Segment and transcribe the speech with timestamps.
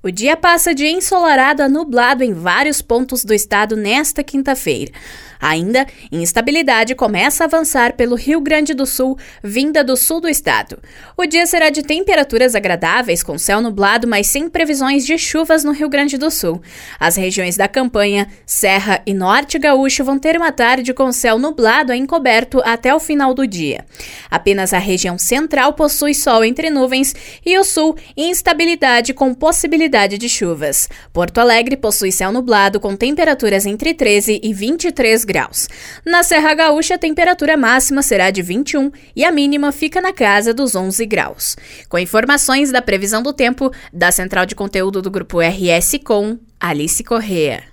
[0.00, 4.92] O dia passa de ensolarado a nublado em vários pontos do estado nesta quinta-feira.
[5.40, 10.78] Ainda, instabilidade começa a avançar pelo Rio Grande do Sul, vinda do sul do estado.
[11.16, 15.72] O dia será de temperaturas agradáveis, com céu nublado, mas sem previsões de chuvas no
[15.72, 16.62] Rio Grande do Sul.
[16.98, 21.90] As regiões da Campanha, Serra e Norte Gaúcho vão ter uma tarde com céu nublado
[21.90, 23.84] a encoberto até o final do dia.
[24.30, 30.28] Apenas a região central possui sol entre nuvens e o sul, instabilidade com possibilidade de
[30.28, 30.88] chuvas.
[31.12, 35.68] Porto Alegre possui céu nublado com temperaturas entre 13 e 23 graus.
[36.04, 40.52] Na Serra Gaúcha, a temperatura máxima será de 21 e a mínima fica na casa
[40.52, 41.56] dos 11 graus.
[41.88, 47.02] Com informações da previsão do tempo da Central de Conteúdo do Grupo RS com Alice
[47.02, 47.62] Correa.